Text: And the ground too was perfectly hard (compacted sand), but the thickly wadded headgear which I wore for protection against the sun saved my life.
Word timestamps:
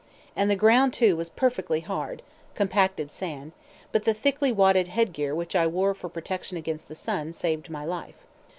And 0.35 0.49
the 0.49 0.55
ground 0.55 0.93
too 0.93 1.15
was 1.15 1.29
perfectly 1.29 1.81
hard 1.81 2.23
(compacted 2.55 3.11
sand), 3.11 3.51
but 3.91 4.03
the 4.03 4.15
thickly 4.15 4.51
wadded 4.51 4.87
headgear 4.87 5.35
which 5.35 5.55
I 5.55 5.67
wore 5.67 5.93
for 5.93 6.09
protection 6.09 6.57
against 6.57 6.87
the 6.87 6.95
sun 6.95 7.33
saved 7.33 7.69
my 7.69 7.85
life. 7.85 8.17